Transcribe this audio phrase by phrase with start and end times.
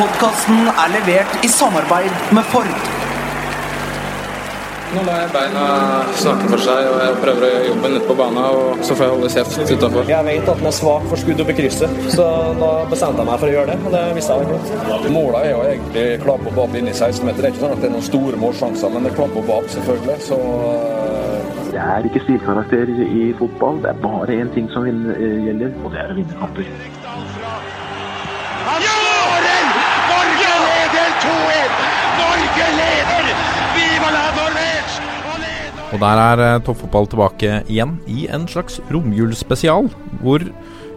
[0.00, 2.68] Podkasten er levert i samarbeid med Ford.
[4.94, 5.64] Nå lar jeg beina
[6.16, 8.38] snakke for seg, og jeg prøver å gjøre jobben ute på banen.
[8.40, 10.08] Og så får jeg holde kjeft utafor.
[10.08, 12.28] Jeg vet at den er svak for skudd opp i krysset, så
[12.62, 13.76] da bestemte jeg meg for å gjøre det.
[13.84, 15.12] Og det visste jeg ikke.
[15.18, 17.42] Målet er jo egentlig klappe og opp inn i 16-meter.
[17.42, 19.52] Det er ikke sånn at det er noen store målsjanser, men det er klappe og
[19.58, 20.18] opp selvfølgelig.
[20.30, 20.40] Så
[20.72, 23.84] eh, Det er ikke stilkarakter i fotball.
[23.84, 26.99] Det er bare én ting som eh, gjelder, og det er å vinne kamper.
[35.90, 39.88] Og der er eh, toppfotball tilbake igjen i en slags romjulsspesial,
[40.22, 40.44] hvor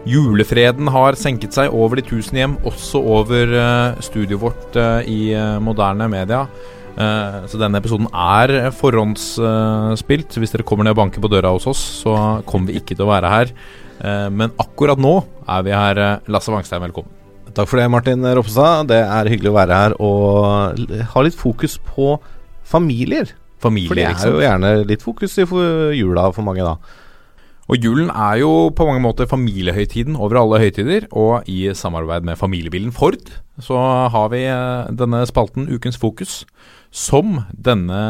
[0.06, 5.20] julefreden har senket seg over de tusen hjem, også over eh, studioet vårt eh, i
[5.62, 6.46] moderne media.
[6.94, 10.36] Så denne episoden er forhåndsspilt.
[10.38, 12.12] Hvis dere kommer ned og banker på døra hos oss, så
[12.46, 13.50] kommer vi ikke til å være her.
[14.30, 16.00] Men akkurat nå er vi her.
[16.30, 17.10] Lasse Wangstein, velkommen.
[17.50, 18.86] Takk for det, Martin Ropstad.
[18.92, 22.12] Det er hyggelig å være her og ha litt fokus på
[22.62, 23.34] familier.
[23.88, 25.46] For det er jo gjerne litt fokus i
[25.98, 26.76] jula for mange, da.
[27.64, 32.36] Og julen er jo på mange måter familiehøytiden over alle høytider, og i samarbeid med
[32.36, 33.30] familiebilen Ford
[33.62, 33.78] så
[34.12, 36.42] har vi eh, denne spalten Ukens fokus,
[36.94, 38.00] som denne,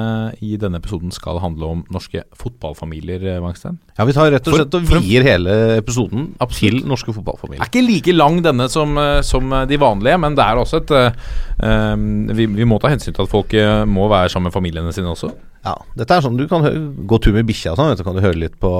[0.44, 3.78] i denne episoden skal handle om norske fotballfamilier, eh, Wangstein.
[3.96, 6.80] Ja, Vi tar rett og slett og vier hele episoden Absolutt.
[6.82, 7.62] til norske fotballfamilier.
[7.62, 10.82] Er ikke like lang denne som, eh, som eh, de vanlige, men det er også
[10.82, 11.24] et eh,
[11.62, 11.96] eh,
[12.34, 15.14] vi, vi må ta hensyn til at folk eh, må være sammen med familiene sine
[15.14, 15.30] også.
[15.64, 16.64] Ja, Dette er sånn du kan
[17.08, 18.70] gå tur med bikkja og sånn, så du, kan du høre litt på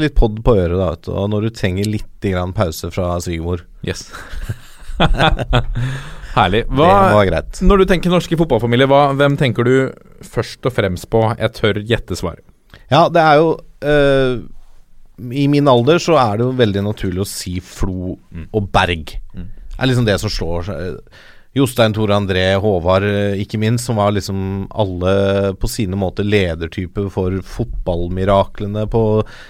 [0.00, 1.10] Litt pod på øret, da, vet du.
[1.12, 3.66] Og når du trenger litt grann pause fra svigermor.
[3.86, 4.06] Yes.
[6.36, 6.64] Herlig.
[6.68, 7.60] Det var greit.
[7.64, 9.76] Når du tenker norske fotballfamilie, hva, hvem tenker du
[10.24, 11.22] først og fremst på?
[11.40, 12.44] Jeg tør gjette svaret.
[12.92, 13.48] Ja, det er jo
[13.88, 14.42] øh,
[15.32, 19.16] I min alder så er det jo veldig naturlig å si Flo og Berg.
[19.36, 21.00] Det er liksom det som slår seg.
[21.56, 27.06] Jostein, Tore André, Håvard, eh, ikke minst, som var liksom alle på sine måter ledertyper
[27.12, 29.02] for fotballmiraklene på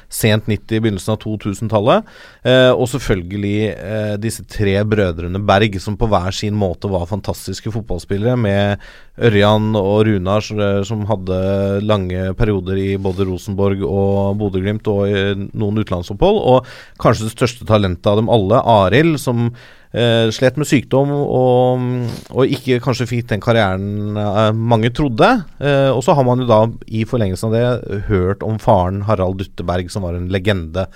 [0.06, 2.12] sent 90-, begynnelsen av 2000-tallet.
[2.46, 7.72] Eh, og selvfølgelig eh, disse tre brødrene Berg, som på hver sin måte var fantastiske
[7.74, 8.86] fotballspillere, med
[9.26, 11.40] Ørjan og Runar, eh, som hadde
[11.82, 15.10] lange perioder i både Rosenborg og Bodø-Glimt og
[15.56, 16.38] noen utenlandsopphold.
[16.54, 16.70] Og
[17.02, 19.50] kanskje det største talentet av dem alle, Arild, som
[19.96, 21.84] eh, slet med sykdom og,
[22.30, 25.28] og ikke kanskje fikk den karrieren eh, mange trodde.
[25.58, 29.40] Eh, og så har man jo da i forlengelsen av det hørt om faren Harald
[29.40, 30.86] Dutteberg, som var en legende.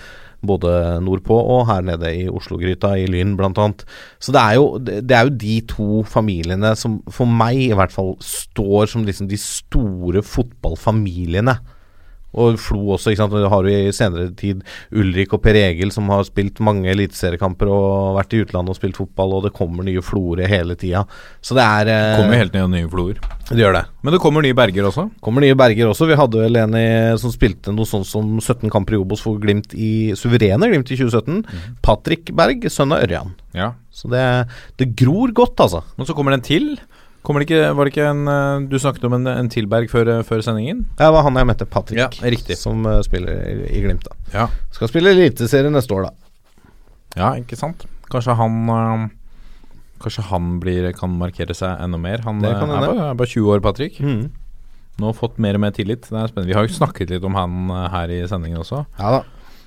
[0.40, 0.70] Både
[1.04, 3.66] nordpå og her nede i Oslo-gryta, i Lyn bl.a.
[4.16, 7.92] Så det er, jo, det er jo de to familiene som for meg i hvert
[7.92, 11.58] fall står som liksom de store fotballfamiliene.
[12.38, 13.34] Og Flo også, ikke sant.
[13.34, 14.62] Og har du i senere tid
[14.94, 19.00] Ulrik og Per Egil som har spilt mange eliteseriekamper og vært i utlandet og spilt
[19.00, 21.02] fotball, og det kommer nye floer hele tida.
[21.42, 23.18] Så det er eh, Kommer helt ned nye floer.
[23.50, 23.84] Det gjør det.
[24.06, 25.08] Men det kommer nye Berger også.
[25.24, 26.06] Kommer nye Berger også.
[26.06, 26.86] Vi hadde vel en i,
[27.20, 30.98] som spilte noe sånt som 17 kamper i Obos for Glimt i suverene Glimt i
[31.00, 31.42] 2017.
[31.82, 33.34] Patrick Berg, sønn av Ørjan.
[33.58, 33.72] Ja.
[33.90, 34.22] Så det,
[34.78, 35.82] det gror godt, altså.
[35.98, 36.76] Men så kommer den til.
[37.26, 40.08] Kommer det ikke, var det ikke en eh, Du snakket om en, en Tilberg før,
[40.08, 40.86] eh, før sendingen?
[40.96, 42.56] Det var han jeg møtte, Patrick, Ja, riktig.
[42.56, 44.06] som uh, spiller i, i Glimt.
[44.08, 44.46] da Ja.
[44.72, 46.12] Skal spille Eliteserie neste år, da.
[47.18, 47.84] Ja, ikke sant?
[48.10, 49.08] Kanskje han uh,
[50.00, 52.22] Kanskje han blir, kan markere seg enda mer.
[52.24, 53.98] Han er, bare, er bare 20 år, Patrick.
[54.00, 54.30] Mm.
[54.96, 56.06] Nå har fått mer og mer tillit.
[56.08, 56.48] Det er spennende.
[56.48, 58.86] Vi har jo snakket litt om han her i sendingen også.
[58.96, 59.20] Ja da.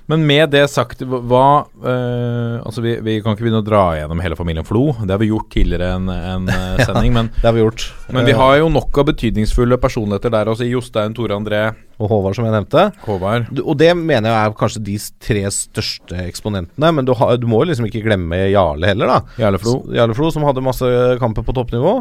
[0.06, 4.20] Men med det sagt, hva eh, Altså, vi, vi kan ikke begynne å dra gjennom
[4.20, 4.90] hele familien Flo.
[5.00, 6.84] Det har vi gjort tidligere en, en sending.
[6.84, 7.12] sending.
[7.16, 7.86] men, Det har vi gjort.
[8.12, 10.64] men vi Eh, har jo nok av betydningsfulle personligheter der også.
[10.66, 11.62] i Jostein, Tore André,
[12.02, 12.86] Og Håvard, som jeg nevnte.
[13.04, 13.50] Håvard.
[13.62, 16.90] Og det mener jeg er kanskje de tre største eksponentene.
[16.96, 19.36] Men du, har, du må jo liksom ikke glemme Jarle heller, da.
[19.44, 19.76] Jarle Flo.
[19.94, 20.90] Jarle Flo, som hadde masse
[21.22, 21.94] kamper på toppnivå.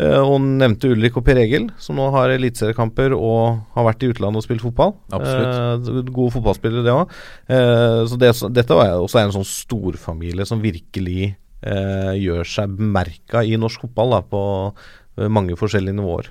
[0.00, 4.12] Eh, og nevnte Ulrik og Per Egil, som nå har eliteseriekamper og har vært i
[4.14, 4.94] utlandet og spilt fotball.
[5.10, 5.90] Absolutt.
[5.90, 7.20] Eh, gode fotballspillere, det òg.
[7.50, 13.44] Eh, så det, dette var også en sånn storfamilie som virkelig eh, gjør seg bemerka
[13.44, 16.30] i norsk fotball da, på eh, mange forskjellige nivåer.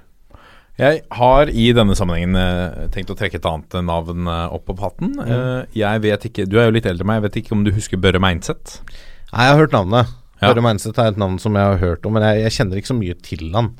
[0.79, 4.77] Jeg har i denne sammenhengen eh, tenkt å trekke et annet navn eh, opp på
[4.79, 5.11] hatten.
[5.19, 5.67] Mm.
[5.75, 7.73] jeg vet ikke, Du er jo litt eldre enn meg, jeg vet ikke om du
[7.75, 8.79] husker Børre Meinseth?
[9.33, 10.15] Nei, jeg har hørt navnet.
[10.39, 10.47] Ja.
[10.53, 12.93] Børre Meinseth er et navn som jeg har hørt om, men jeg, jeg kjenner ikke
[12.93, 13.73] så mye til han.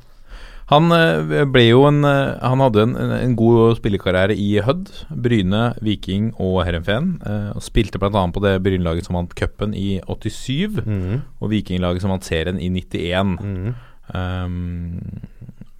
[0.70, 5.62] Han eh, ble jo en eh, Han hadde en, en- god spillekarriere i Hødd, Bryne,
[5.82, 7.16] Viking og Herrenfeen.
[7.26, 8.22] eh, og Spilte bl.a.
[8.30, 11.16] på det Bryne-laget som vant cupen i 87, mm.
[11.40, 13.34] og Viking-laget som vant serien i 91.
[13.40, 13.72] Mm.
[14.10, 15.24] Um,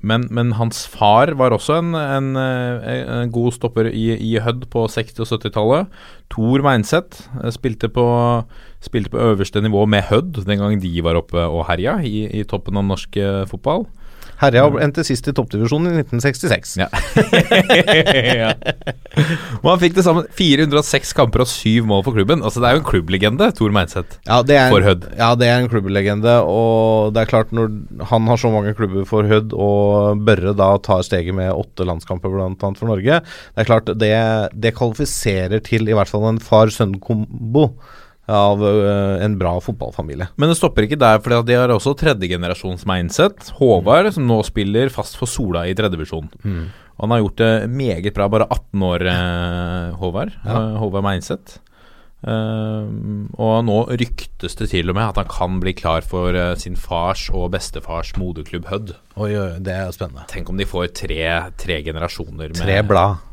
[0.01, 4.65] Men, men hans far var også en, en, eh, en god stopper i, i Hødd
[4.73, 5.99] på 60- og 70-tallet.
[6.33, 8.07] Tor Meinseth eh, spilte på,
[8.81, 12.47] spilte på øverste nivå med Hødd den gang de var oppe og herja i, i
[12.49, 13.85] toppen av norsk eh, fotball.
[14.41, 16.77] Herja endte sist i toppdivisjonen i 1966.
[16.81, 16.89] Ja.
[18.43, 18.53] ja.
[19.65, 22.45] Han fikk til sammen 406 kamper og syv mål for klubben.
[22.47, 24.19] Altså Det er jo en klubblegende, Tor Meinseth.
[24.29, 25.07] Ja, det er, For Hødd.
[25.19, 26.39] Ja, det er en klubblegende.
[26.49, 27.69] Og det er klart, når
[28.13, 32.41] han har så mange klubber for Hødd, og Børre da tar steget med åtte landskamper
[32.41, 34.15] annet for Norge, det er klart det,
[34.57, 37.69] det kvalifiserer til i hvert fall en far-sønn-kombo
[38.31, 40.31] av øh, en bra fotballfamilie.
[40.41, 43.51] Men det stopper ikke der, for de har også tredjegenerasjons mindset.
[43.59, 46.31] Håvard, som nå spiller fast for Sola i tredjevisjon.
[46.45, 46.69] Mm.
[47.01, 48.29] Han har gjort det meget bra.
[48.29, 50.33] Bare 18 år, eh, Håvard.
[50.45, 50.53] Ja.
[50.53, 51.59] Eh, Håvard Meinseth.
[52.21, 52.89] Eh,
[53.41, 56.77] og nå ryktes det til og med at han kan bli klar for eh, sin
[56.77, 58.95] fars og bestefars moderklubb Hødd.
[59.17, 60.27] Oi, oi, det er spennende.
[60.29, 61.25] Tenk om de får tre,
[61.57, 63.25] tre generasjoner med Tre blad.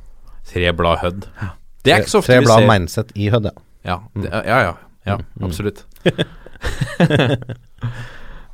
[0.47, 1.27] Tre blad Hødd.
[1.83, 3.63] Det er ikke så ofte Tre vi blad ser Meinseth i Hødd, ja.
[3.87, 4.73] Ja, det, ja, ja,
[5.07, 5.85] ja absolutt.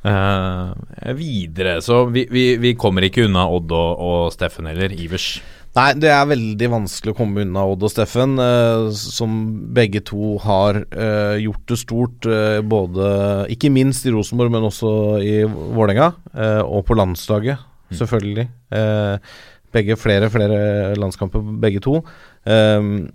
[0.04, 0.72] uh,
[1.20, 4.94] videre, så vi, vi, vi kommer ikke unna Odd og, og Steffen heller.
[4.94, 5.34] Ivers.
[5.74, 9.32] Nei, det er veldig vanskelig å komme unna Odd og Steffen, eh, som
[9.74, 12.28] begge to har eh, gjort det stort.
[12.30, 13.08] eh, både
[13.50, 16.12] Ikke minst i Rosenborg, men også i Vålerenga.
[16.30, 17.58] eh, og på landslaget,
[17.90, 18.46] selvfølgelig.
[18.70, 19.34] Eh,
[19.74, 21.96] begge flere flere landskamper, begge to.
[22.46, 23.10] Eh,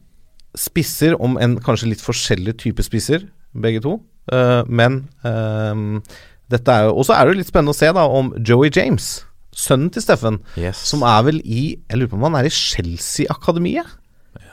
[0.57, 4.00] spisser, om en kanskje litt forskjellig type spisser, begge to.
[4.30, 6.01] Uh, men um,
[6.54, 8.69] dette er jo Og så er det jo litt spennende å se da om Joey
[8.69, 9.24] James,
[9.56, 10.38] sønnen til Steffen,
[10.78, 13.90] som er vel i Jeg lurer på om han er i Chelsea-akademiet?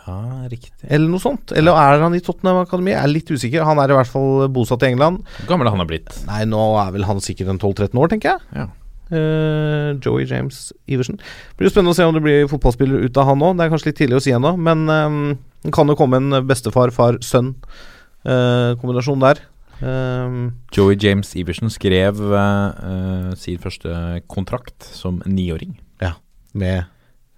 [0.06, 0.86] Ja, riktig.
[0.86, 1.50] Eller noe sånt.
[1.58, 2.92] Eller er han i Tottenham Akademi?
[2.92, 3.64] Jeg er litt usikker.
[3.66, 5.24] Han er i hvert fall bosatt i England.
[5.40, 6.12] Hvor gammel han har blitt?
[6.28, 8.46] Nei, nå er vel han sikkert en 12-13 år, tenker jeg.
[8.54, 8.68] Ja.
[9.06, 11.18] Uh, Joey James Iversen.
[11.58, 13.58] Blir jo spennende å se om det blir fotballspiller ut av han òg.
[13.58, 15.18] Det er kanskje litt tidlig å si ennå, men eh,
[15.66, 19.36] det kan jo komme en bestefar-far-sønn-kombinasjon der.
[19.82, 23.90] Um, Joey James Iversen skrev uh, eh, sin første
[24.32, 26.14] kontrakt som niåring ja,
[26.56, 26.86] med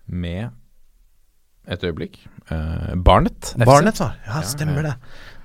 [0.07, 0.53] med
[1.69, 2.21] Et øyeblikk.
[2.53, 3.51] uh, Barnet.
[3.59, 3.65] FC.
[3.67, 4.15] Barnet, var.
[4.25, 4.95] Ja, Ja, stemmer det.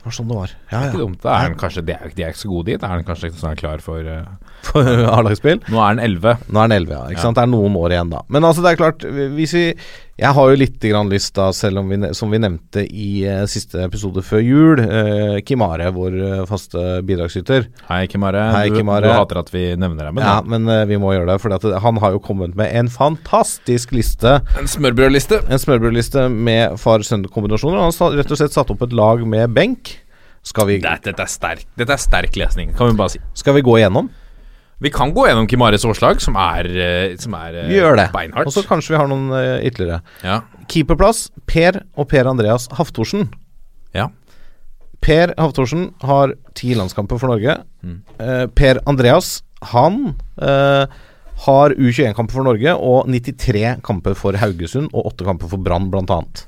[0.03, 0.47] Det var sånn det var.
[0.53, 1.03] Det er ikke ja.
[1.03, 1.25] dumt.
[1.25, 2.83] Er han kanskje, de, er, de er ikke så gode dit.
[2.83, 4.27] Er han kanskje ikke sånn klar for uh,
[4.67, 4.83] For
[5.17, 5.59] A-lagsspill.
[5.71, 6.37] Nå er han 11.
[6.51, 7.01] Nå er den 11, ja.
[7.09, 7.23] Ikke Ja.
[7.25, 7.35] sant?
[7.39, 8.19] Det er noen år igjen, da.
[8.29, 8.99] Men altså, det er klart
[9.35, 9.65] hvis vi
[10.13, 13.47] Jeg har jo litt grann lyst, da, selv om vi, som vi nevnte i eh,
[13.49, 17.65] siste episode før jul, eh, Kimare, vår eh, faste bidragsyter.
[17.87, 18.43] Hei, Kimare.
[18.53, 19.09] Hei, Du, Kimare.
[19.09, 21.57] du hater at vi nevner deg, men Ja, men eh, vi må gjøre det, for
[21.87, 24.35] han har jo kommet med en fantastisk liste.
[24.61, 25.41] En smørbrødliste.
[25.49, 27.81] En smørbrødliste med far-sønn-kombinasjoner.
[27.81, 29.95] Han har rett og slett satt opp et lag med benk.
[30.45, 33.21] Skal vi, Dette, dette, er sterk, dette er sterk lesning, kan vi bare si.
[33.39, 34.09] skal vi gå igjennom?
[34.83, 38.09] Vi kan gå gjennom Kimares årslag, som er, eh, som er eh, Vi gjør det.
[38.11, 38.49] beinhardt.
[38.49, 40.01] Og så kanskje vi har noen eh, ytterligere.
[40.25, 40.41] ja.
[40.67, 43.29] Keeperplass Per og Per Andreas Haftorsen.
[43.95, 44.09] ja.
[45.03, 47.57] Per Haftorsen har ti landskamper for Norge.
[47.83, 47.97] Mm.
[48.23, 49.41] Eh, per Andreas,
[49.73, 50.85] han eh,
[51.43, 56.45] har U21-kamper for Norge og 93 kamper for Haugesund og 8 kamper for Brann, annet.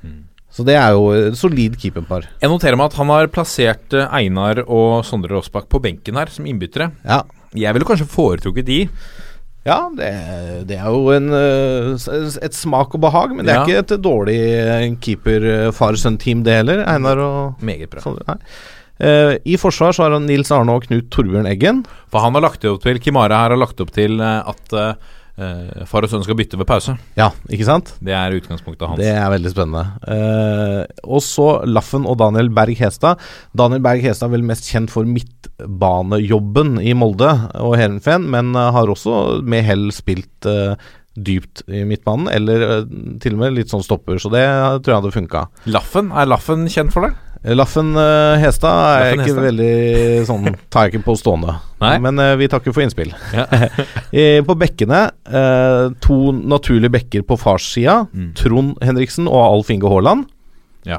[0.00, 0.22] Mm.
[0.50, 2.24] Så det er jo et solid keeperpar.
[2.40, 6.32] Jeg noterer meg at han har plassert eh, Einar og Sondre Rossbakk på benken her
[6.32, 6.92] som innbyttere.
[7.04, 7.22] Ja,
[7.56, 8.88] Jeg ville kanskje foretrukket de.
[9.68, 10.08] ja det,
[10.68, 12.08] det er jo en, eh,
[12.44, 13.64] et smak og behag, men det er Ja.
[13.66, 16.84] ikke et dårlig eh, keeper-far-sønn-team, det heller.
[16.86, 18.00] Einar og Meget bra.
[18.04, 18.18] Sånn.
[19.00, 21.84] Eh, I forsvar så har han Nils Arne og Knut Torbjørn Eggen.
[22.10, 24.98] For han har lagt opp til Kimara her har lagt opp til at at
[25.38, 26.94] eh, far og sønn skal bytte ved pause.
[27.18, 27.94] Ja, ikke sant?
[28.04, 29.00] Det er utgangspunktet hans.
[29.00, 29.84] Det er veldig spennende.
[30.04, 33.22] Uh, og så Laffen og Daniel Berg Hestad.
[33.56, 38.72] Daniel Berg Hestad er vel mest kjent for midtbanejobben i Molde og Heerenveen, men eh,
[38.74, 40.74] har også med hell spilt uh,
[41.18, 42.84] dypt i midtbanen, eller
[43.22, 45.46] til og med litt sånn stopper, så det tror jeg hadde funka.
[45.70, 47.16] Laffen, er Laffen kjent for det?
[47.44, 49.44] Laffen eh, Hestad er Laffen ikke Hestad.
[49.46, 51.54] veldig sånn Tar jeg ikke på stående.
[51.84, 51.92] Nei.
[52.02, 53.12] Men eh, vi takker for innspill.
[53.34, 53.46] Ja.
[54.48, 58.00] På bekkene, eh, to naturlige bekker på farssida.
[58.10, 58.32] Mm.
[58.38, 60.26] Trond Henriksen og Alf Inge Haaland.
[60.88, 60.98] Ja.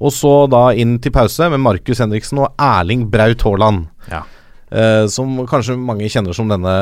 [0.00, 3.88] Og så da inn til pause med Markus Henriksen og Erling Braut Haaland.
[4.12, 4.22] Ja.
[4.70, 6.72] Eh, som kanskje mange kjenner som denne,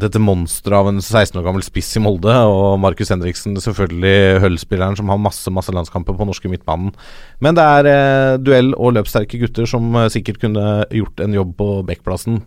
[0.00, 2.32] dette monsteret av en 16 år gammel spiss i Molde.
[2.32, 6.94] Og Markus Henriksen, selvfølgelig Hull-spilleren som har masse masse landskamper på norske midtbanen.
[7.44, 11.52] Men det er uh, duell- og løpssterke gutter som uh, sikkert kunne gjort en jobb
[11.60, 12.40] på backplassen.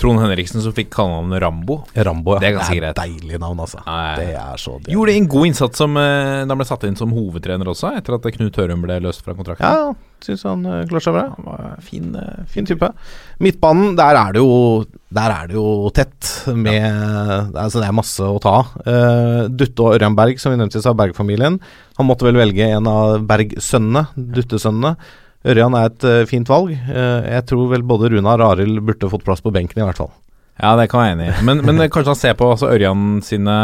[0.00, 1.82] Trond Henriksen som fikk kallenavnet Rambo.
[1.94, 2.40] Rambo, ja.
[2.40, 2.96] Det er ganske greit.
[2.96, 3.82] Deilig navn, altså.
[3.84, 4.14] Ja, ja, ja.
[4.16, 7.68] Det er så Gjorde en god innsats som da han ble satt inn som hovedtrener
[7.68, 9.68] også, etter at Knut Hørum ble løst fra kontrakten.
[9.68, 11.24] Ja, Syns han uh, klarte seg bra.
[11.36, 12.88] Han var fin, eh, Fin type.
[13.42, 16.86] Midtbanen, der er det jo Der er det jo tett med
[17.58, 18.72] Altså, det er masse å ta av.
[18.86, 21.58] Uh, Dutte og Ørjan Berg, som vi nevnte av Berg-familien.
[21.98, 24.96] Han måtte vel velge en av Berg-sønnene, Dutte-sønnene.
[25.42, 26.74] Ørjan er et uh, fint valg.
[26.88, 30.04] Uh, jeg tror vel både Runa og Arild burde fått plass på benken, i hvert
[30.04, 30.12] fall.
[30.60, 31.44] Ja, det kan jeg være enig i.
[31.48, 33.56] Men, men kanskje han ser på altså, Ørjan sine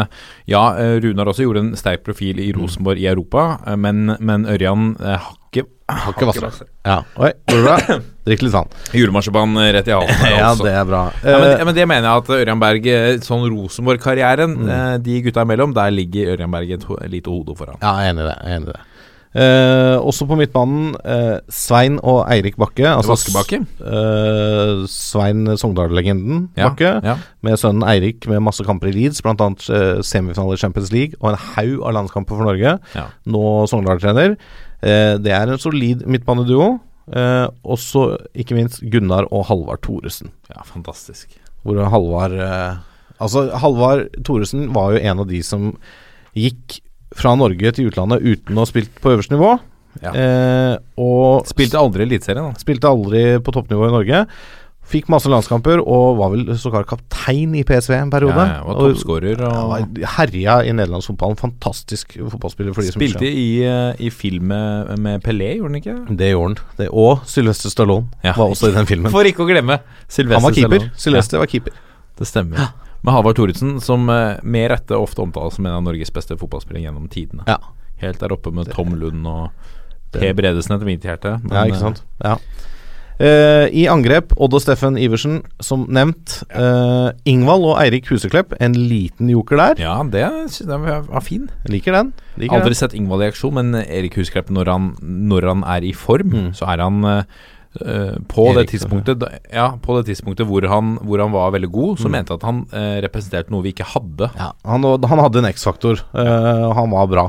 [0.49, 4.47] Ja, eh, Runar også gjorde en sterk profil i Rosenborg i Europa, eh, men, men
[4.49, 5.67] Ørjan eh, har ikke
[6.11, 6.49] Ikke vaska.
[6.85, 6.97] Ja.
[7.17, 7.97] Oi, går det bra?
[8.29, 8.67] Drikk litt vann.
[8.93, 11.01] Julemarsipan rett i halsen Ja, det er bra.
[11.23, 14.69] Ja, men, Eh, men det mener jeg at Ørjan Berg eh, Sånn Rosenborg-karrieren, Mm.
[14.69, 17.79] eh, de gutta imellom, der ligger Ørjan Berg et lite hode foran.
[17.81, 18.37] Ja, jeg er enig i det.
[18.43, 18.85] Jeg er enig i det.
[19.29, 22.87] Eh, også på midtbanen eh, Svein og Eirik Bakke.
[22.89, 23.59] Altså Vaskebakke?
[23.77, 26.95] eh, Svein Sogndal-legenden Ja, Bakke.
[27.05, 27.13] ja.
[27.45, 29.35] Med sønnen Eirik med masse kamper i Leeds, bl.a.
[29.37, 32.73] Uh, semifinale i Champions League og en haug av landskamper for Norge.
[32.97, 33.05] Ja.
[33.29, 34.33] Nå Sogndal-trener.
[34.81, 36.79] Eh, det er en solid midtbaneduo.
[37.13, 40.33] Eh, også ikke minst Gunnar og Halvard Thoresen.
[40.49, 41.37] ja, fantastisk.
[41.63, 42.33] Hvor Halvard
[43.19, 45.73] Altså, Halvard Thoresen var jo en av de som
[46.37, 46.79] gikk
[47.15, 49.55] fra Norge til utlandet uten å ha spilt på øverste nivå.
[50.03, 50.11] Ja.
[50.13, 52.59] Eh, og Spilte aldri Eliteserien, da.
[52.61, 54.25] spilte aldri på toppnivå i Norge.
[54.89, 58.41] Fikk masse landskamper og var vel sågar kaptein i PSV en periode.
[58.41, 61.37] Ja, ja, var toppskårer ja, og ja, herja i nederlandsfotballen.
[61.37, 65.97] Fantastisk fotballspiller for de som Spilte i, eh, i film med, Pelé, gjorde han ikke?
[66.17, 66.57] Det gjorde han.
[66.79, 68.33] Det, og Sylvester Stallone Ja.
[68.33, 69.11] var også i den filmen.
[69.13, 70.79] For ikke å glemme Sylvester Han var keeper.
[70.81, 71.03] Stallone.
[71.05, 71.77] Sylvester var keeper.
[72.17, 72.71] Det stemmer.
[73.03, 76.83] Med Havard Thoresen, som eh, med rette ofte omtales som en av Norges beste fotballspillere
[76.87, 77.45] gjennom tidene.
[77.47, 77.57] Ja.
[78.01, 79.49] Helt der oppe med Tom Lund og
[80.11, 80.33] P.
[80.33, 81.37] Bredesen etter mitt hjerte.
[81.43, 82.03] men, Ja, ikke sant.
[82.23, 82.37] Ja.
[83.19, 86.37] Uh, I angrep, Odd og Steffen Iversen, som nevnt.
[86.55, 89.75] Uh, Ingvald og Eirik Huseklepp, en liten joker der.
[89.75, 90.23] eh, Ja, det
[90.65, 91.49] den var fin.
[91.67, 92.13] Liker den.
[92.39, 92.79] Liker Aldri den.
[92.79, 96.53] sett Ingvald i aksjon, men Erik Huseklepp, når han, når han er i form, Mm.
[96.55, 97.23] så er han eh,
[97.85, 99.23] eh, på det tidspunktet
[99.53, 102.11] Ja, på det tidspunktet hvor han, hvor han var veldig god, så Mm.
[102.17, 104.31] mente jeg at han eh, representerte noe vi ikke hadde.
[104.37, 106.01] Ja, han, han hadde en X-faktor.
[106.13, 107.25] Eh, han var bra.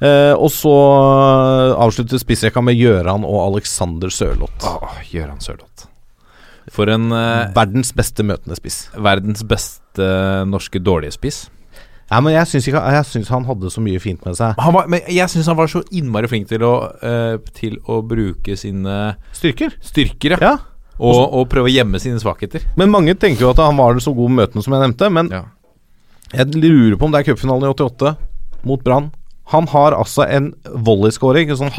[0.00, 0.74] Eh, og så
[1.82, 4.62] avslutter spissrekka med Gjøran og Alexander Sørloth.
[4.68, 5.86] Åh, Gøran Sørloth.
[6.70, 8.88] For en eh, Verdens beste møtende spiss.
[8.94, 10.08] verdens beste
[10.46, 11.46] norske dårlige spiss.
[12.08, 14.54] Ja, men jeg syns, ikke, jeg syns han hadde så mye fint med seg.
[14.64, 16.72] Han var, men jeg syns han var så innmari flink til å,
[17.04, 18.94] uh, til å bruke sine
[19.36, 19.74] Styrker.
[19.84, 20.40] styrker, ja.
[20.40, 20.54] Ja.
[20.98, 22.64] Og, og prøve å gjemme sine svakheter.
[22.80, 25.10] Men mange tenker jo at han var så god møtene som jeg nevnte.
[25.14, 25.44] Men Ja.
[26.32, 28.16] jeg lurer på om det er cupfinalen i 88
[28.66, 29.12] mot Brann.
[29.52, 31.70] Han har altså en volleyskåring, sånn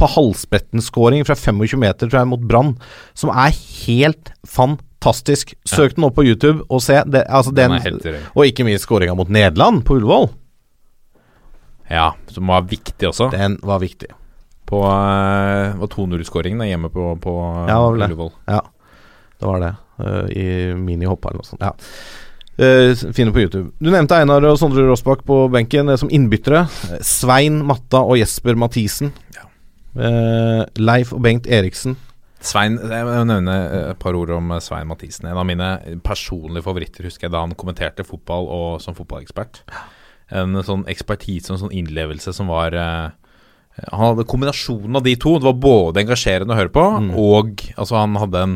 [0.00, 2.74] på halsbretten-skåring fra 25 meter, tror jeg, mot Brann,
[3.14, 3.54] som er
[3.86, 4.90] helt fantastisk.
[5.68, 6.96] Søk den opp på YouTube og se.
[7.06, 10.30] Det, altså Den den, og ikke minst skåringa mot Nederland, på Ullevål.
[11.90, 13.28] ja, som var viktig også.
[13.34, 14.08] Den var viktig.
[14.64, 17.32] På uh, var 2-0-skåringen hjemme på, på
[17.68, 17.78] Ja.
[17.90, 18.30] Ullevål.
[18.48, 18.62] Ja,
[19.40, 19.74] det var det.
[20.00, 21.60] Uh, I minihopp eller noe sånt.
[21.62, 21.74] Ja.
[22.54, 23.72] Uh, Finne på YouTube.
[23.82, 26.64] Du nevnte Einar og Sondre Rossbakk på benken som innbyttere.
[27.04, 29.12] Svein Matta og Jesper Mathisen.
[29.36, 29.44] Ja.
[29.94, 31.98] Uh, Leif og Bengt Eriksen.
[32.44, 33.54] Svein, Jeg må nevne
[33.94, 35.26] et par ord om eh, Svein Mathisen.
[35.30, 35.68] En av mine
[36.04, 39.62] personlige favoritter husker jeg da han kommenterte fotball og som fotballekspert.
[40.34, 43.10] En sånn ekspertise og en sånn innlevelse som var eh,
[43.90, 45.34] Han hadde kombinasjonen av de to.
[45.40, 47.12] Det var både engasjerende å høre på, Mm.
[47.18, 48.54] og altså, han hadde en,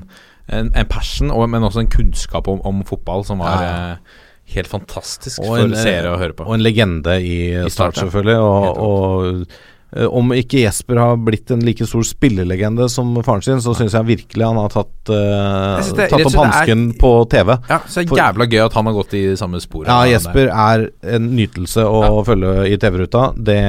[0.49, 4.21] en, en passion, og, men også en kunnskap om, om fotball som var Ja, eh,
[4.55, 6.47] helt fantastisk Og for en, eh, seere å høre på.
[6.47, 8.39] Og en legende i, I Start, selvfølgelig.
[8.41, 13.61] Og, og eh, om ikke Jesper har blitt en like stor spillelegende som faren sin,
[13.65, 17.55] så syns jeg virkelig han har tatt, uh, det- tatt opp hansken på TV.
[17.71, 19.89] Ja, så er det jævla gøy at han har gått i samme sporet.
[19.89, 20.05] Ja.
[20.05, 23.63] Jesper er en nytelse å følge i TV-ruta, det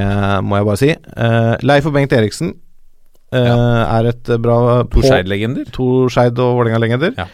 [0.43, 0.91] må jeg bare si.
[1.15, 2.53] Uh, Leif og Bengt Eriksen
[3.31, 5.69] eh, er et bra To Skeid-legender.
[5.75, 7.15] To Skeid og Vålerenga-legender.
[7.17, 7.27] Ja.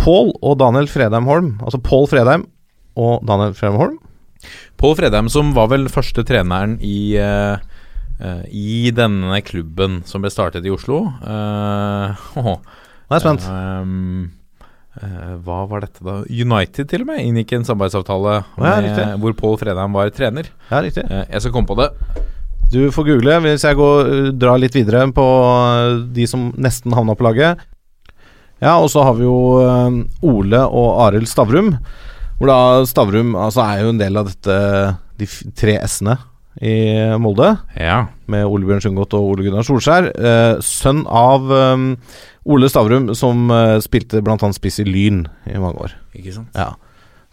[0.00, 2.46] Pål og Daniel Fredheim Holm, altså Pål Fredheim
[3.00, 3.98] og Daniel Fredheim Holm.
[4.80, 7.73] Pål Fredheim, som var vel første treneren i eh, eh,
[8.48, 11.02] I denne klubben som ble startet i Oslo.
[11.24, 12.56] Uh, oh,
[13.04, 13.44] Nå er jeg spent.
[13.50, 14.30] ehm,
[15.00, 16.20] uh, hva var dette, da?
[16.30, 20.48] United, til og med, inngikk en samarbeidsavtale ja, med, hvor Pål Fredheim var trener.
[20.70, 21.04] Ja, riktig.
[21.04, 21.90] Eh, jeg skal komme på det.
[22.72, 26.96] Du får google hvis jeg går, uh, drar litt videre på uh, de som nesten
[26.96, 27.60] havna på laget.
[28.62, 31.74] Ja, og så har vi jo uh, Ole og Arild Stavrum.
[32.38, 34.56] Hvor da Stavrum altså er jo en del av dette
[35.20, 36.16] de tre S-ene
[36.62, 36.74] i
[37.18, 37.56] Molde.
[37.80, 38.04] Ja.
[38.30, 40.10] Med Ole Bjørn Sundgodt og Ole Gunnar Solskjær.
[40.14, 41.90] Eh, sønn av um,
[42.46, 44.38] Ole Stavrum, som eh, spilte bl.a.
[44.54, 45.96] spiss i Lyn i mange år.
[46.14, 46.54] Ikke sant?
[46.54, 46.72] Ja.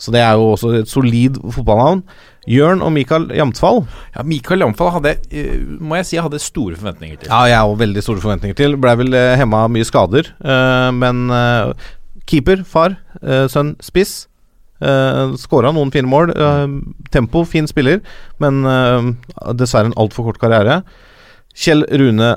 [0.02, 2.02] Så det er jo også et solid fotballnavn.
[2.50, 3.84] Jørn og Mikael Jamtfall.
[4.16, 7.30] Ja, Mikael Jamtfall hadde, eh, må jeg si, jeg hadde store forventninger til.
[7.30, 8.78] Ja, jeg har også veldig store forventninger til.
[8.82, 10.34] Blei vel uh, hemma mye skader.
[10.42, 11.92] eh, men eh,
[12.26, 14.24] keeper, far, eh, sønn, spiss.
[14.82, 16.34] Uh, Skåra noen fine mål.
[16.36, 16.82] Uh,
[17.14, 18.02] tempo, fin spiller,
[18.42, 19.12] men uh,
[19.58, 20.82] dessverre en altfor kort karriere.
[21.58, 22.36] Kjell Rune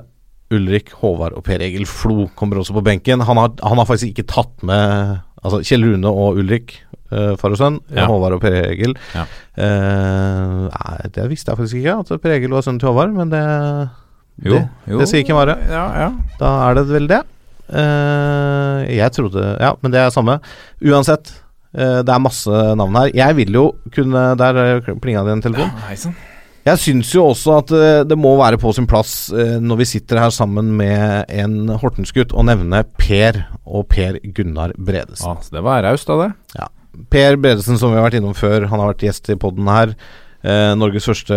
[0.55, 3.25] Ulrik, Håvard og Per Egil Flo kommer også på benken.
[3.25, 6.79] Han har, han har faktisk ikke tatt med Altså Kjell Rune og Ulrik,
[7.13, 7.75] uh, far og sønn.
[7.93, 8.07] Ja.
[8.09, 8.95] Håvard og Per Egil.
[9.13, 9.27] Ja.
[9.59, 13.33] Uh, nei, det visste jeg faktisk ikke, at Per Egil var sønnen til Håvard, men
[13.33, 13.43] det
[14.41, 15.03] Jo, det, jo.
[15.03, 15.59] det sier ikke Mare.
[15.69, 16.09] Ja, ja.
[16.41, 17.21] Da er det vel det.
[17.69, 20.39] Uh, jeg trodde Ja, men det er samme.
[20.85, 21.44] Uansett, eh,
[21.75, 23.11] det er masse navn her.
[23.19, 23.64] Jeg vil jo
[23.95, 25.73] kunne Der plinga det en telefon.
[25.90, 26.12] Ja.
[26.64, 29.87] Jeg syns jo også at eh, det må være på sin plass eh, når vi
[29.90, 35.28] sitter her sammen med en Hortensgutt, å nevne Per og Per Gunnar Bredesen.
[35.28, 36.31] Ah, så det var raust av det.
[36.57, 36.71] Ja.
[37.12, 39.93] Per Bredesen, som vi har vært innom før, han har vært gjest i poden her.
[40.40, 41.37] Eh, Norges første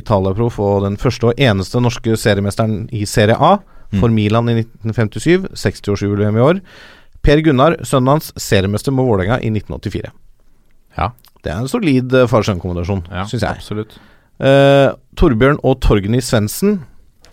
[0.00, 3.58] Italia-proff og den første og eneste norske seriemesteren i Serie A
[4.00, 5.50] for Milan i 1957.
[5.52, 6.64] 60-årsjubileum i år.
[7.22, 10.12] Per Gunnar, sønnen hans, seriemester med Vålerenga i 1984.
[10.98, 11.10] Ja.
[11.42, 13.58] Det er en solid uh, far-sønn-kombinasjon, Ja, syns jeg.
[13.58, 13.98] Absolutt.
[14.42, 16.80] Uh, Torbjørn og Torgny Svendsen.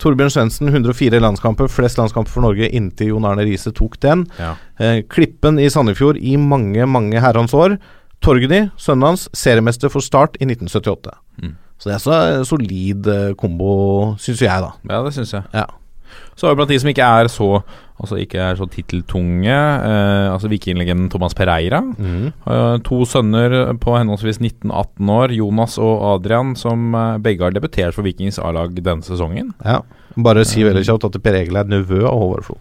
[0.00, 4.24] Torbjørn Svendsen, 104 landskamper, flest landskamper for Norge inntil Jon Arne Riise tok den.
[4.40, 4.54] Ja.
[4.80, 7.76] Uh, Klippen i Sandefjord i mange, mange herrens år.
[8.24, 11.14] Torgny, sønnen hans, seriemester for Start i 1978.
[11.40, 11.54] Mm.
[11.80, 13.74] Så det er så eh, solid eh, kombo,
[14.20, 14.74] syns jeg, da.
[14.90, 15.46] ja, det syns jeg.
[15.56, 15.64] Ja.
[16.36, 17.48] Så er det blant de som ikke er så
[18.00, 21.82] Altså ikke er så titteltunge, eh, altså vikinglegenden Thomas Pereira.
[21.82, 22.30] Mm.
[22.32, 27.96] Eh, to sønner på henholdsvis 19-18 år, Jonas og Adrian, som eh, begge har debutert
[27.96, 29.54] for Vikings A-lag denne sesongen.
[29.64, 29.82] ja.
[30.20, 32.56] Bare si veldig kjapt at Per Egil er nevø av Håvard Flo.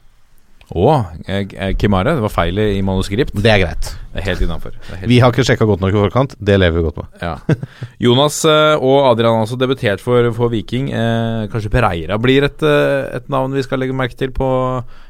[0.69, 0.91] Å,
[1.25, 3.33] eh, eh, Kimare, det var feil i manuskript.
[3.33, 3.89] Det er greit.
[4.13, 4.75] Det er helt innafor.
[5.09, 6.35] Vi har ikke sjekka godt nok i forkant.
[6.37, 7.07] Det lever vi godt med.
[7.23, 7.57] Ja.
[8.05, 10.91] Jonas eh, og Adrian har også debutert for, for Viking.
[10.93, 14.49] Eh, kanskje Pereira blir et, eh, et navn vi skal legge merke til på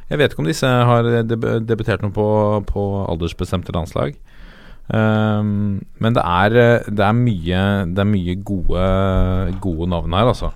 [0.10, 2.26] Jeg vet ikke om disse har deb debutert noe på,
[2.70, 4.16] på aldersbestemte landslag.
[4.90, 6.56] Um, men det er,
[6.90, 7.60] det er mye
[7.94, 8.86] Det er mye gode,
[9.62, 10.50] gode navn her, altså.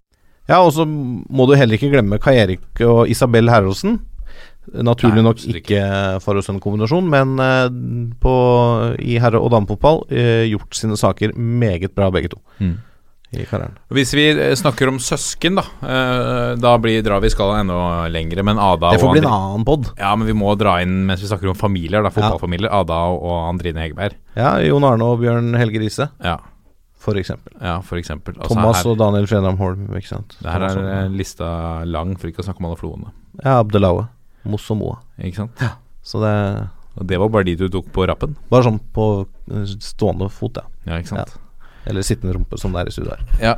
[0.50, 4.00] Ja, og så må du heller ikke glemme Kai Erik og Isabel Herrosen.
[4.74, 5.84] Naturlig Nei, nok ikke
[6.24, 7.68] far og sønn-kombinasjon, men eh,
[8.24, 8.34] på,
[9.04, 12.78] i herre- og damefotball eh, gjort sine saker meget bra, begge to, Mm.
[13.34, 13.76] I karrieren.
[13.94, 18.44] Hvis vi eh, snakker om søsken, da eh, Da blir, drar vi skalaen enda lengre.
[18.46, 19.90] Men Ada Det får og bli en annen pod.
[19.98, 22.70] Ja, men vi må dra inn mens vi snakker om familier, da, fotballfamilier.
[22.72, 24.18] Ada og, Andrine Hegerberg.
[24.38, 26.38] Ja, Jon Arne og Bjørn Helge Riise, Ja,
[27.04, 27.52] for eksempel.
[27.60, 28.38] ja, for eksempel.
[28.40, 30.38] Altså, Thomas her, og Daniel Fredheim Holm, ikke sant.
[30.40, 31.50] Det her Thomas er eh, lista
[31.90, 33.12] lang, for ikke å snakke om alle floene.
[33.44, 34.08] Ja, Abdelaue.
[34.48, 35.00] Moss og Moa.
[35.24, 35.60] Ikke sant?
[35.64, 36.34] Ja, Så det
[37.00, 38.36] Og det var bare de du tok på rappen?
[38.52, 39.26] bare sånn på
[39.82, 40.68] stående fot, ja.
[40.86, 41.34] Ja, ikke sant?
[41.90, 43.24] Eller sittende rumpe, som det er i studio her.
[43.42, 43.56] Ja.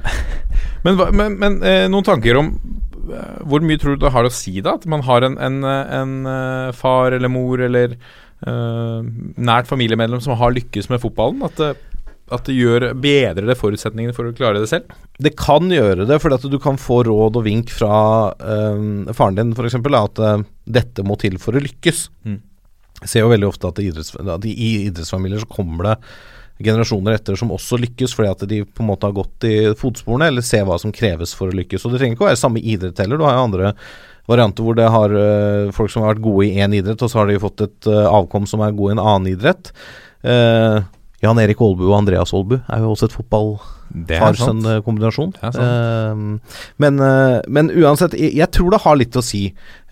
[0.85, 4.33] Men, men, men eh, noen tanker om eh, hvor mye tror du det har å
[4.33, 4.75] si, da?
[4.79, 9.09] At man har en, en, eh, en eh, far eller mor eller eh,
[9.49, 11.45] nært familiemedlem som har lykkes med fotballen?
[11.45, 11.73] At det,
[12.33, 14.93] at det gjør bedrer det forutsetningene for å klare det selv?
[15.21, 17.97] Det kan gjøre det, at du kan få råd og vink fra
[18.33, 19.77] eh, faren din f.eks.
[19.77, 20.45] At eh,
[20.79, 22.07] dette må til for å lykkes.
[22.25, 22.39] Mm.
[23.03, 23.81] Jeg ser jo veldig ofte at
[24.49, 25.95] i idrettsfamilier så kommer det
[26.63, 30.29] generasjoner etter som også lykkes, fordi at de på en måte har gått i fotsporene,
[30.31, 31.83] eller ser hva som kreves for å lykkes.
[31.83, 33.19] Og det trenger ikke å være samme idrett heller.
[33.19, 33.75] Du har jo andre
[34.29, 37.21] varianter hvor det har eh, folk som har vært gode i én idrett, og så
[37.21, 39.73] har de fått et eh, avkom som er god i en annen idrett.
[40.25, 40.81] Uh,
[41.21, 43.51] Jan Erik Aalbu og Andreas Aalbu er jo også et fotball
[43.89, 44.23] Det sant.
[44.23, 45.35] far-sønn-kombinasjon.
[45.35, 46.15] Det er Eh,
[46.81, 49.43] men, uh, men uansett, jeg, jeg tror det har litt å si.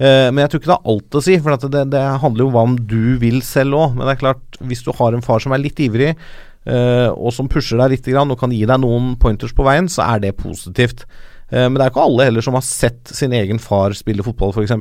[0.01, 2.49] Uh, men jeg tror ikke det har alt å si, for det, det handler jo
[2.49, 3.93] om hva om du vil selv òg.
[3.95, 6.15] Men det er klart, hvis du har en far som er litt ivrig,
[6.63, 10.23] og som pusher deg litt og kan gi deg noen pointers på veien, så er
[10.23, 11.03] det positivt.
[11.53, 14.55] Eh, men det er ikke alle heller som har sett sin egen far spille fotball,
[14.55, 14.73] f.eks.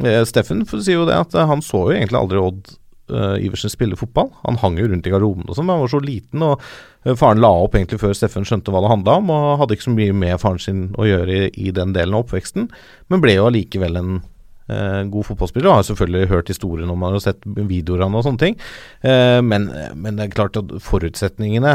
[0.00, 2.72] Uh, Steffen sier jo det at eh, han så jo egentlig aldri Odd
[3.04, 4.30] Iversen spille fotball.
[4.46, 6.62] Han hang jo rundt i garderoben og sånn, men han var så liten, og
[7.04, 9.90] eh, faren la opp egentlig før Steffen skjønte hva det handla om, og hadde ikke
[9.90, 12.70] så mye med faren sin å gjøre i, i den delen av oppveksten,
[13.12, 14.24] men ble jo allikevel en eh,
[14.66, 15.68] god fotballspiller.
[15.68, 18.56] Og har selvfølgelig hørt historien om han og sett videoer av og sånne ting,
[19.04, 21.74] Eh, men, men det er klart at forutsetningene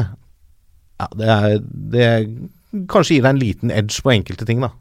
[1.00, 1.60] ja, det, er,
[1.94, 2.26] det er,
[2.90, 4.72] kanskje gir deg en liten edge på enkelte ting, da.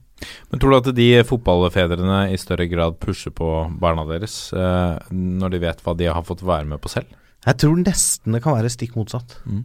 [0.51, 3.47] Men tror du at de fotballfedrene i større grad pusher på
[3.79, 7.13] barna deres eh, når de vet hva de har fått være med på selv?
[7.47, 9.63] Jeg tror nesten det kan være stikk motsatt, Mm.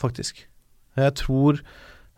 [0.00, 0.46] faktisk.
[0.96, 1.58] Jeg tror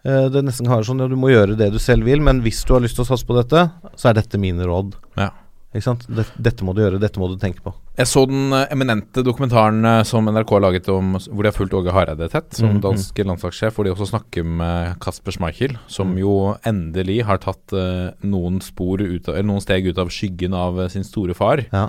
[0.04, 2.44] eh, det nesten kan være sånn at du må gjøre det du selv vil, men
[2.44, 3.66] hvis du har lyst til å satse på dette,
[3.96, 4.94] så er dette mine råd.
[5.18, 5.32] Ja.
[5.74, 7.72] Dette må du gjøre, dette må du tenke på.
[7.98, 11.56] Jeg så den eh, eminente dokumentaren eh, som NRK har laget om hvor de har
[11.56, 12.80] fulgt Åge Hareide tett, som Mhm.
[12.84, 16.18] dansk landslagssjef, hvor de også snakker med Kasper Schmeichel, som Mm.
[16.20, 20.88] jo endelig har tatt eh, noen spor ut av, noen steg ut av skyggen av
[20.88, 21.64] sin store far.
[21.72, 21.88] Ja.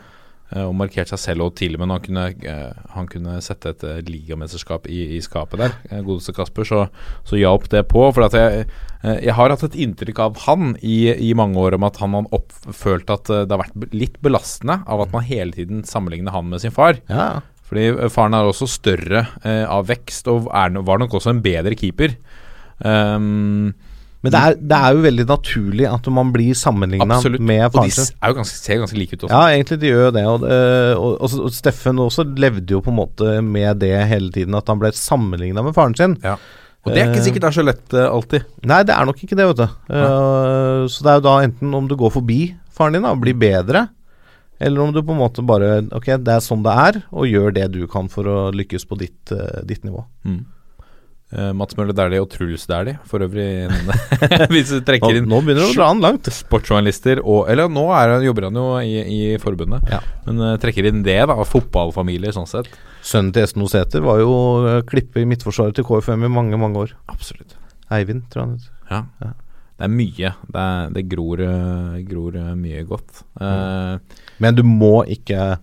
[0.54, 3.74] Eh, og markert seg selv og til og med han kunne, eh, han kunne sette
[3.74, 6.84] et eh, ligamesterskap i, i skapet der, godeste Kasper, så,
[7.28, 8.06] så hjalp det på.
[8.16, 8.68] For at jeg,
[9.04, 12.32] jeg har hatt et inntrykk av han i, i mange år om at han har
[12.36, 16.64] oppfølt at det har vært litt belastende av at man hele tiden sammenligner han med
[16.64, 17.02] sin far.
[17.12, 21.44] Ja, Fordi faren er også større eh, av vekst og er, var nok også en
[21.46, 22.16] bedre keeper.
[22.78, 23.74] Um,
[24.28, 27.80] Men det er, det er jo veldig naturlig at man blir sammenligna med Og de
[27.80, 28.14] faren sin.
[28.20, 29.34] er jo ganske, ser ganske like ut også.
[29.34, 30.24] Ja, egentlig de gjør jo det.
[30.28, 34.56] Og, og, og, og Steffen også levde jo på en måte med det hele tiden,
[34.60, 36.18] at han ble sammenligna med faren sin.
[36.26, 36.36] Ja.
[36.88, 38.48] Og det er ikke Eh, sikkert det er så lett eh, alltid.
[38.70, 39.68] Nei, det er nok ikke det, vet du.
[39.92, 42.42] Uh, så det er jo da enten om du går forbi
[42.78, 43.88] faren din da, og blir bedre,
[44.62, 47.52] eller om du på en måte bare Ok, det er sånn det er, og gjør
[47.54, 49.34] det du kan for å lykkes på ditt,
[49.68, 50.06] ditt nivå.
[51.28, 53.68] Eh, Mats Møller Dæhlie og Truls Dæhlie, for øvrig.
[54.54, 56.30] Hvis du trekker inn nå begynner det å dra han langt.
[56.32, 60.00] sportsjournalister og Eller nå han, jobber han jo i, i forbundet, Ja.
[60.28, 61.36] men uh, trekker inn det, da.
[61.44, 62.72] Fotballfamilier, sånn sett.
[63.04, 64.32] Sønnen til Esten Oseter var jo
[64.64, 66.96] uh, klippe i midtforsvaret til KFM i mange, mange år.
[67.12, 67.58] Absolutt.
[67.92, 68.72] Eivind, tror jeg han.
[68.88, 69.04] Ja.
[69.28, 69.34] Ja.
[69.78, 70.30] Det er mye.
[70.48, 71.42] Det, er, det gror,
[72.08, 73.20] gror mye godt.
[73.38, 74.00] Mm.
[74.42, 75.58] Men du må ikke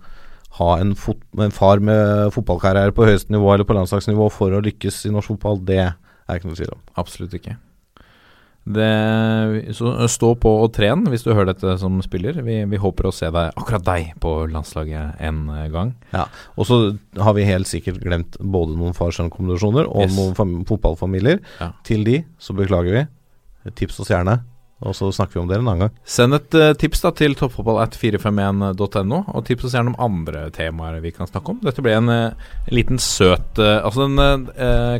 [0.59, 4.63] ha en, fot en far med fotballkarriere på høyeste nivå eller på landslagsnivå for å
[4.63, 5.61] lykkes i norsk fotball.
[5.67, 6.83] Det er ikke noe tvil om.
[7.01, 7.57] Absolutt ikke.
[8.65, 8.85] Det,
[9.77, 12.39] så stå på og tren hvis du hører dette som spiller.
[12.41, 15.91] Vi, vi håper å se deg, akkurat deg, på landslaget en gang.
[16.15, 16.23] Ja,
[16.57, 16.79] Og så
[17.21, 20.17] har vi helt sikkert glemt både noen far-sønn-kombinasjoner og Yes.
[20.17, 21.43] noen fam fotballfamilier.
[21.61, 21.69] Ja.
[21.85, 23.05] Til de så beklager vi.
[23.77, 24.39] Tips oss gjerne,
[24.85, 25.93] og så snakker vi om det en annen gang.
[26.07, 31.13] Send et uh, tips da til toppfotballat451.no, og tips oss gjerne om andre temaer vi
[31.15, 31.61] kan snakke om.
[31.65, 34.49] Dette ble en, en liten søt uh, Altså den,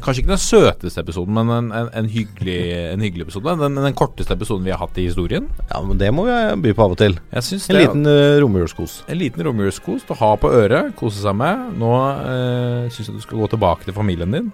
[0.03, 2.59] Kanskje ikke den søteste episoden, men en, en, en, hyggelig,
[2.91, 3.57] en hyggelig episode.
[3.61, 5.49] Den, den korteste episoden vi har hatt i historien.
[5.69, 7.17] Ja, men det må vi by på av og til.
[7.31, 9.01] En det, liten uh, romjulskos.
[9.11, 11.77] En liten romjulskos å ha på øret, kose seg med.
[11.81, 14.49] Nå uh, syns jeg du skal gå tilbake til familien din.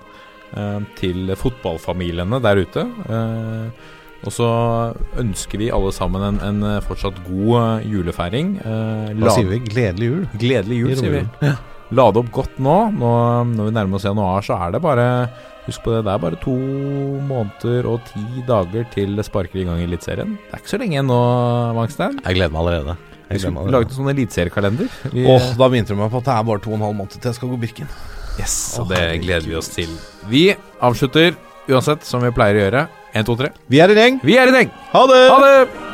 [0.99, 2.81] til fotballfamiliene der ute.
[2.83, 3.91] Eh,
[4.25, 4.47] og så
[5.17, 8.55] ønsker vi alle sammen en, en eh, fortsatt god eh, julefeiring.
[8.61, 9.59] Eh, Hva sier vi?
[9.65, 10.25] Gledelig jul.
[10.41, 11.23] Gledelig jul, sier vi.
[11.47, 11.55] Ja.
[11.91, 12.75] Lade opp godt nå.
[12.95, 13.13] nå.
[13.51, 15.07] Når vi nærmer oss januar, så er det bare
[15.61, 16.53] Husk på det, det er bare to
[17.29, 20.31] måneder og ti dager til det sparker i gang i Eliteserien.
[20.47, 21.17] Det er ikke så lenge igjen nå,
[21.77, 22.15] Wangstein.
[22.25, 22.95] Jeg gleder meg allerede.
[23.29, 24.89] Jeg vi skulle laget en sånn eliteseriekalender.
[25.13, 26.97] Vi- Åh, da begynte du meg på at det er bare to og en halv
[26.97, 27.91] måned til jeg skal gå Birken.
[28.41, 29.93] Yes, og det gleder vi oss til.
[30.31, 30.43] Vi
[30.81, 31.37] avslutter
[31.69, 32.83] uansett som vi pleier å gjøre.
[33.13, 33.49] 1, 2, 3.
[33.67, 34.19] Vi er en gjeng.
[34.23, 34.69] Vi er en gjeng!
[34.93, 35.23] Ha det!
[35.31, 35.90] Ha det!